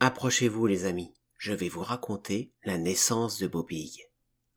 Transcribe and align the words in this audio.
Approchez-vous 0.00 0.68
les 0.68 0.84
amis, 0.84 1.12
je 1.38 1.52
vais 1.52 1.68
vous 1.68 1.82
raconter 1.82 2.52
la 2.62 2.78
naissance 2.78 3.40
de 3.40 3.48
Bobig. 3.48 4.06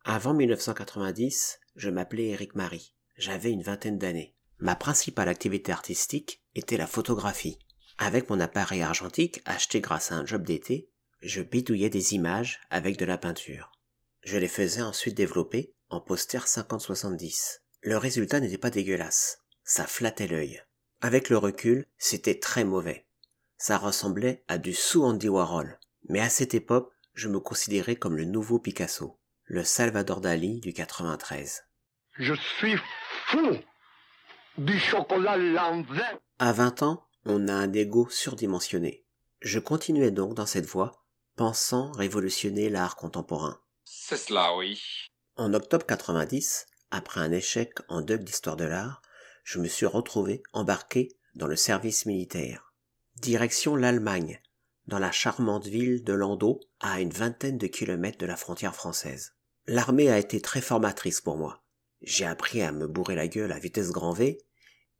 Avant 0.03 0.35
1990, 0.35 1.59
je 1.75 1.89
m'appelais 1.89 2.27
Eric 2.27 2.53
Marie. 2.53 2.93
J'avais 3.17 3.49
une 3.49 3.63
vingtaine 3.63 3.97
d'années. 3.97 4.35
Ma 4.59 4.75
principale 4.75 5.29
activité 5.29 5.71
artistique 5.71 6.43
était 6.53 6.77
la 6.77 6.85
photographie. 6.85 7.57
Avec 7.97 8.29
mon 8.29 8.39
appareil 8.39 8.83
argentique 8.83 9.41
acheté 9.45 9.81
grâce 9.81 10.11
à 10.11 10.15
un 10.15 10.27
job 10.27 10.43
d'été, 10.43 10.91
je 11.23 11.41
bidouillais 11.41 11.89
des 11.89 12.13
images 12.13 12.59
avec 12.69 12.97
de 12.97 13.05
la 13.05 13.17
peinture. 13.17 13.71
Je 14.21 14.37
les 14.37 14.47
faisais 14.47 14.83
ensuite 14.83 15.17
développer 15.17 15.73
en 15.89 16.01
poster 16.01 16.45
50-70. 16.45 17.61
Le 17.81 17.97
résultat 17.97 18.41
n'était 18.41 18.59
pas 18.59 18.69
dégueulasse. 18.69 19.39
Ça 19.63 19.87
flattait 19.87 20.27
l'œil. 20.27 20.61
Avec 21.01 21.29
le 21.29 21.39
recul, 21.39 21.87
c'était 21.97 22.37
très 22.37 22.63
mauvais. 22.63 23.07
Ça 23.61 23.77
ressemblait 23.77 24.43
à 24.47 24.57
du 24.57 24.73
sous 24.73 25.03
Andy 25.03 25.29
Warhol. 25.29 25.77
Mais 26.09 26.19
à 26.19 26.29
cette 26.29 26.55
époque, 26.55 26.91
je 27.13 27.27
me 27.27 27.39
considérais 27.39 27.95
comme 27.95 28.17
le 28.17 28.25
nouveau 28.25 28.57
Picasso, 28.57 29.19
le 29.43 29.63
Salvador 29.63 30.19
Dali 30.19 30.61
du 30.61 30.73
93. 30.73 31.63
Je 32.17 32.33
suis 32.33 32.75
fou 33.27 33.57
du 34.57 34.79
chocolat 34.79 35.37
l'envers. 35.37 36.17
À 36.39 36.53
20 36.53 36.81
ans, 36.81 37.05
on 37.25 37.47
a 37.47 37.53
un 37.53 37.71
ego 37.71 38.09
surdimensionné. 38.09 39.05
Je 39.41 39.59
continuais 39.59 40.09
donc 40.09 40.33
dans 40.33 40.47
cette 40.47 40.65
voie, 40.65 41.05
pensant 41.35 41.91
révolutionner 41.91 42.67
l'art 42.67 42.95
contemporain. 42.95 43.61
C'est 43.83 44.17
cela, 44.17 44.57
oui. 44.57 44.81
En 45.35 45.53
octobre 45.53 45.85
90, 45.85 46.65
après 46.89 47.21
un 47.21 47.31
échec 47.31 47.75
en 47.89 48.01
Doug 48.01 48.23
d'histoire 48.23 48.57
de 48.57 48.65
l'art, 48.65 49.03
je 49.43 49.59
me 49.59 49.67
suis 49.67 49.85
retrouvé 49.85 50.41
embarqué 50.51 51.09
dans 51.35 51.45
le 51.45 51.55
service 51.55 52.07
militaire. 52.07 52.70
Direction 53.21 53.75
l'Allemagne, 53.75 54.41
dans 54.87 54.97
la 54.97 55.11
charmante 55.11 55.67
ville 55.67 56.03
de 56.03 56.11
Landau, 56.11 56.59
à 56.79 57.01
une 57.01 57.11
vingtaine 57.11 57.59
de 57.59 57.67
kilomètres 57.67 58.17
de 58.17 58.25
la 58.25 58.35
frontière 58.35 58.73
française. 58.73 59.35
L'armée 59.67 60.09
a 60.09 60.17
été 60.17 60.41
très 60.41 60.59
formatrice 60.59 61.21
pour 61.21 61.37
moi. 61.37 61.63
J'ai 62.01 62.25
appris 62.25 62.63
à 62.63 62.71
me 62.71 62.87
bourrer 62.87 63.13
la 63.13 63.27
gueule 63.27 63.51
à 63.51 63.59
vitesse 63.59 63.91
grand 63.91 64.11
V, 64.11 64.39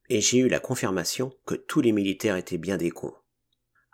et 0.09 0.22
j'ai 0.22 0.38
eu 0.38 0.50
la 0.50 0.59
confirmation 0.59 1.33
que 1.47 1.55
tous 1.55 1.81
les 1.81 1.94
militaires 1.94 2.36
étaient 2.36 2.59
bien 2.59 2.78
des 2.78 2.91
cons. 2.91 3.16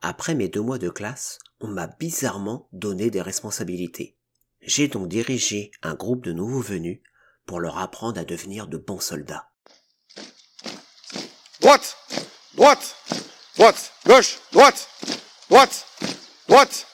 Après 0.01 0.35
mes 0.35 0.49
deux 0.49 0.59
mois 0.59 0.77
de 0.77 0.89
classe, 0.89 1.39
on 1.61 1.69
m'a 1.69 1.87
bizarrement 1.87 2.67
donné 2.73 3.09
des 3.09 3.21
responsabilités. 3.21 4.17
J'ai 4.59 4.89
donc 4.89 5.07
dirigé 5.07 5.71
un 5.83 5.95
groupe 5.95 6.25
de 6.25 6.33
nouveaux 6.33 6.59
venus 6.59 6.99
pour 7.45 7.61
leur 7.61 7.77
apprendre 7.77 8.19
à 8.19 8.25
devenir 8.25 8.67
de 8.67 8.75
bons 8.75 8.99
soldats. 8.99 9.51
Droite 11.61 11.95
Droite 12.55 13.26
Droite 13.57 13.91
Gauche 14.05 14.37
Droite 14.51 14.87
Droite 15.49 15.85
Droite 16.47 16.87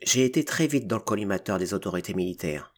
J'ai 0.00 0.24
été 0.24 0.44
très 0.44 0.68
vite 0.68 0.86
dans 0.86 0.98
le 0.98 1.02
collimateur 1.02 1.58
des 1.58 1.74
autorités 1.74 2.14
militaires. 2.14 2.72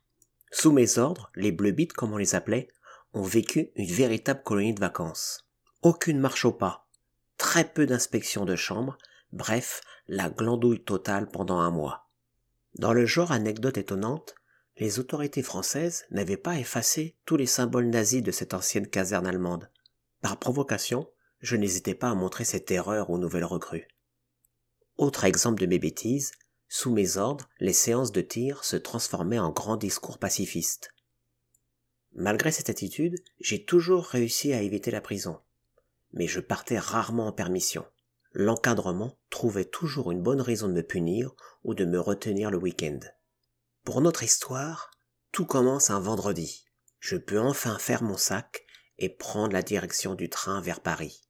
Sous 0.50 0.73
mes 0.73 0.97
ordres, 0.97 1.30
les 1.34 1.53
bleus 1.53 1.73
bites, 1.73 1.92
comme 1.92 2.14
on 2.14 2.17
les 2.17 2.34
appelait, 2.34 2.69
ont 3.12 3.23
vécu 3.23 3.70
une 3.77 3.92
véritable 3.92 4.42
colonie 4.42 4.73
de 4.73 4.80
vacances. 4.80 5.47
Aucune 5.83 6.19
marche 6.19 6.47
au 6.47 6.53
pas, 6.53 6.89
très 7.36 7.70
peu 7.70 7.84
d'inspections 7.84 8.47
de 8.47 8.56
chambre, 8.56 8.97
bref, 9.33 9.83
la 10.08 10.30
glandouille 10.30 10.83
totale 10.83 11.28
pendant 11.28 11.58
un 11.58 11.70
mois. 11.70 12.08
Dans 12.78 12.95
le 12.95 13.05
genre 13.05 13.30
anecdote 13.30 13.77
étonnante, 13.77 14.36
les 14.78 14.98
autorités 14.98 15.42
françaises 15.42 16.06
n'avaient 16.11 16.39
pas 16.39 16.58
effacé 16.58 17.19
tous 17.27 17.36
les 17.36 17.45
symboles 17.45 17.91
nazis 17.91 18.23
de 18.23 18.30
cette 18.30 18.55
ancienne 18.55 18.86
caserne 18.86 19.27
allemande. 19.27 19.69
Par 20.23 20.39
provocation, 20.39 21.12
je 21.43 21.57
n'hésitais 21.57 21.95
pas 21.95 22.11
à 22.11 22.15
montrer 22.15 22.45
cette 22.45 22.71
erreur 22.71 23.11
aux 23.11 23.19
nouvelles 23.19 23.45
recrues. 23.45 23.89
Autre 24.97 25.25
exemple 25.25 25.61
de 25.61 25.67
mes 25.67 25.79
bêtises, 25.79 26.33
sous 26.69 26.91
mes 26.91 27.19
ordres, 27.19 27.51
les 27.61 27.73
séances 27.73 28.12
de 28.12 28.23
tir 28.23 28.65
se 28.65 28.77
transformaient 28.77 29.39
en 29.39 29.51
grands 29.51 29.77
discours 29.77 30.19
pacifistes. 30.19 30.95
Malgré 32.14 32.53
cette 32.53 32.70
attitude, 32.70 33.23
j'ai 33.41 33.64
toujours 33.64 34.07
réussi 34.07 34.53
à 34.53 34.63
éviter 34.63 34.91
la 34.91 35.01
prison. 35.01 35.41
Mais 36.13 36.27
je 36.27 36.41
partais 36.41 36.79
rarement 36.79 37.27
en 37.27 37.33
permission. 37.33 37.85
L'encadrement 38.33 39.19
trouvait 39.29 39.64
toujours 39.64 40.13
une 40.13 40.23
bonne 40.23 40.41
raison 40.41 40.69
de 40.69 40.73
me 40.73 40.83
punir 40.83 41.35
ou 41.64 41.74
de 41.74 41.85
me 41.85 41.98
retenir 41.98 42.51
le 42.51 42.59
week-end. 42.59 43.01
Pour 43.85 44.01
notre 44.01 44.23
histoire, 44.23 44.91
tout 45.33 45.47
commence 45.47 45.91
un 45.91 46.01
vendredi. 46.01 46.64
Je 47.01 47.17
peux 47.17 47.41
enfin 47.41 47.79
faire 47.79 48.03
mon 48.03 48.17
sac 48.17 48.64
et 48.98 49.09
prendre 49.09 49.53
la 49.53 49.63
direction 49.63 50.14
du 50.14 50.30
train 50.30 50.61
vers 50.61 50.80
Paris. 50.80 51.23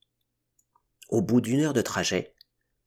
Au 1.09 1.23
bout 1.23 1.41
d'une 1.41 1.61
heure 1.61 1.73
de 1.73 1.83
trajet, 1.83 2.35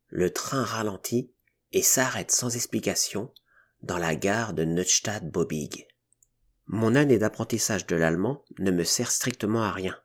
le 0.08 0.32
train 0.32 0.64
ralentit 0.64 1.32
et 1.72 1.82
s'arrête 1.82 2.32
sans 2.32 2.56
explication 2.56 3.34
dans 3.82 3.98
la 3.98 4.16
gare 4.16 4.54
de 4.54 4.64
Neustadt-Bobig. 4.64 5.88
Mon 6.68 6.96
année 6.96 7.20
d'apprentissage 7.20 7.86
de 7.86 7.96
l'allemand 7.96 8.44
ne 8.58 8.72
me 8.72 8.84
sert 8.84 9.12
strictement 9.12 9.62
à 9.62 9.72
rien. 9.72 9.96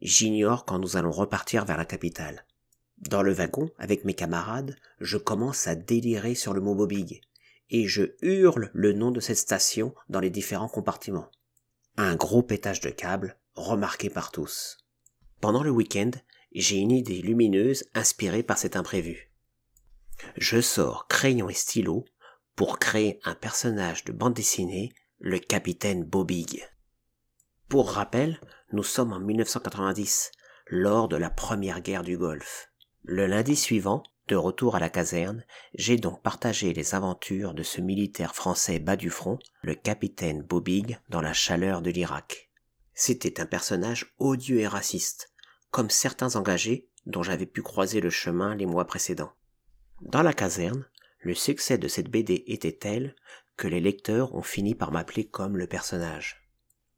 J'ignore 0.00 0.64
quand 0.64 0.78
nous 0.78 0.96
allons 0.96 1.10
repartir 1.10 1.64
vers 1.64 1.78
la 1.78 1.84
capitale. 1.84 2.44
Dans 2.98 3.22
le 3.22 3.32
wagon, 3.32 3.70
avec 3.78 4.04
mes 4.04 4.14
camarades, 4.14 4.76
je 5.00 5.16
commence 5.16 5.66
à 5.66 5.74
délirer 5.74 6.34
sur 6.34 6.52
le 6.52 6.60
mot 6.60 6.74
Bobig, 6.74 7.22
et 7.70 7.88
je 7.88 8.14
hurle 8.20 8.70
le 8.74 8.92
nom 8.92 9.10
de 9.10 9.20
cette 9.20 9.38
station 9.38 9.94
dans 10.08 10.20
les 10.20 10.30
différents 10.30 10.68
compartiments. 10.68 11.30
Un 11.96 12.14
gros 12.16 12.42
pétage 12.42 12.80
de 12.80 12.90
câble, 12.90 13.38
remarqué 13.54 14.10
par 14.10 14.30
tous. 14.30 14.78
Pendant 15.40 15.62
le 15.62 15.70
week-end, 15.70 16.10
j'ai 16.60 16.76
une 16.76 16.90
idée 16.90 17.22
lumineuse 17.22 17.84
inspirée 17.94 18.42
par 18.42 18.58
cet 18.58 18.76
imprévu. 18.76 19.30
Je 20.36 20.60
sors 20.60 21.06
crayon 21.08 21.48
et 21.48 21.54
stylo 21.54 22.04
pour 22.56 22.78
créer 22.78 23.18
un 23.24 23.34
personnage 23.34 24.04
de 24.04 24.12
bande 24.12 24.34
dessinée 24.34 24.92
le 25.18 25.38
capitaine 25.38 26.04
Bobig. 26.04 26.68
Pour 27.68 27.92
rappel, 27.92 28.40
nous 28.72 28.82
sommes 28.82 29.12
en 29.12 29.20
1990, 29.20 30.32
lors 30.66 31.08
de 31.08 31.16
la 31.16 31.30
première 31.30 31.80
guerre 31.80 32.02
du 32.02 32.18
Golfe. 32.18 32.70
Le 33.02 33.26
lundi 33.26 33.56
suivant, 33.56 34.02
de 34.28 34.36
retour 34.36 34.76
à 34.76 34.80
la 34.80 34.88
caserne, 34.88 35.44
j'ai 35.74 35.96
donc 35.96 36.22
partagé 36.22 36.72
les 36.72 36.94
aventures 36.94 37.54
de 37.54 37.62
ce 37.62 37.80
militaire 37.80 38.34
français 38.34 38.78
bas 38.78 38.96
du 38.96 39.10
front, 39.10 39.38
le 39.62 39.74
capitaine 39.74 40.42
Bobig, 40.42 40.98
dans 41.08 41.20
la 41.20 41.32
chaleur 41.32 41.82
de 41.82 41.90
l'Irak. 41.90 42.50
C'était 42.94 43.40
un 43.40 43.46
personnage 43.46 44.14
odieux 44.18 44.60
et 44.60 44.66
raciste, 44.66 45.31
comme 45.72 45.90
certains 45.90 46.36
engagés 46.36 46.86
dont 47.06 47.24
j'avais 47.24 47.46
pu 47.46 47.62
croiser 47.62 48.00
le 48.00 48.10
chemin 48.10 48.54
les 48.54 48.66
mois 48.66 48.84
précédents. 48.84 49.32
Dans 50.02 50.22
la 50.22 50.34
caserne, 50.34 50.86
le 51.20 51.34
succès 51.34 51.78
de 51.78 51.88
cette 51.88 52.10
BD 52.10 52.44
était 52.46 52.72
tel 52.72 53.16
que 53.56 53.66
les 53.66 53.80
lecteurs 53.80 54.34
ont 54.34 54.42
fini 54.42 54.74
par 54.74 54.92
m'appeler 54.92 55.24
comme 55.24 55.56
le 55.56 55.66
personnage. 55.66 56.48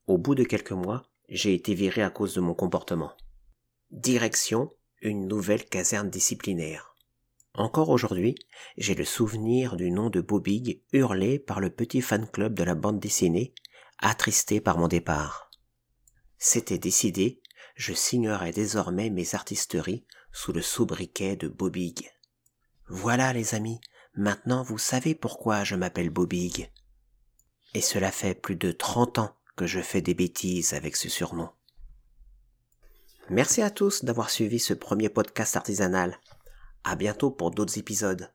Au 0.07 0.19
bout 0.19 0.35
de 0.35 0.45
quelques 0.45 0.73
mois, 0.73 1.05
j'ai 1.29 1.55
été 1.55 1.75
viré 1.75 2.03
à 2.03 2.11
cause 2.11 2.35
de 2.35 2.41
mon 2.41 2.55
comportement. 2.55 3.13
Direction, 3.91 4.71
une 5.01 5.29
nouvelle 5.29 5.65
caserne 5.65 6.11
disciplinaire. 6.11 6.95
Encore 7.55 7.91
aujourd'hui, 7.91 8.35
j'ai 8.77 8.95
le 8.95 9.05
souvenir 9.05 9.77
du 9.77 9.91
nom 9.93 10.11
de 10.11 10.21
Bobig 10.21 10.83
hurlé 10.93 11.39
par 11.39 11.61
le 11.61 11.71
petit 11.71 12.01
fan 12.01 12.27
club 12.27 12.55
de 12.55 12.65
la 12.65 12.75
bande 12.75 12.99
dessinée, 12.99 13.55
attristé 13.99 14.61
par 14.61 14.79
mon 14.79 14.89
départ. 14.89 15.51
C'était 16.39 16.79
décidé, 16.79 17.41
je 17.75 17.93
signerai 17.93 18.53
désormais 18.53 19.11
mes 19.11 19.35
artisteries 19.35 20.05
sous 20.33 20.53
le 20.53 20.63
sobriquet 20.63 21.37
de 21.37 21.49
Bobig. 21.49 22.11
Voilà 22.89 23.33
les 23.33 23.55
amis, 23.55 23.81
Maintenant 24.17 24.63
vous 24.63 24.79
savez 24.79 25.17
pourquoi 25.17 25.65
je 25.65 25.75
m'appelle 25.75 26.11
Bobig. 26.11 26.71
Et 27.75 27.81
cela 27.81 28.13
fait 28.13 28.35
plus 28.35 28.55
de 28.55 28.71
trente 28.71 29.19
ans 29.19 29.35
que 29.57 29.67
je 29.67 29.81
fais 29.81 30.03
des 30.03 30.15
bêtises 30.15 30.73
avec 30.73 30.95
ce 30.95 31.09
surnom. 31.09 31.51
Merci 33.29 33.61
à 33.61 33.71
tous 33.71 34.05
d'avoir 34.05 34.31
suivi 34.31 34.61
ce 34.61 34.73
premier 34.73 35.09
podcast 35.09 35.57
artisanal. 35.57 36.21
À 36.85 36.95
bientôt 36.95 37.33
pour 37.33 37.51
d'autres 37.51 37.77
épisodes. 37.77 38.31